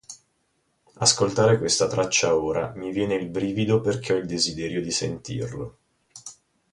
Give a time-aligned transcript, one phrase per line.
[0.95, 5.77] Ascoltare questa traccia ora mi viene il brivido perché ho il desiderio di sentirlo.